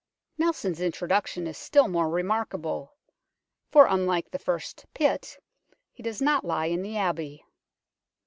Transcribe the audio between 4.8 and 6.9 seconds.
Pitt, he does not lie in